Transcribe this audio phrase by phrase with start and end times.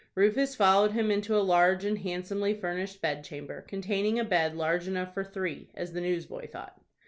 [0.15, 5.13] Rufus followed him into a large and handsomely furnished bedchamber, containing a bed large enough
[5.13, 6.81] for three, as the newsboy thought.